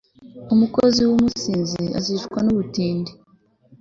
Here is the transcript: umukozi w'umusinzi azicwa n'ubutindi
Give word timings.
umukozi 0.53 0.99
w'umusinzi 1.09 1.83
azicwa 1.99 2.37
n'ubutindi 2.41 3.11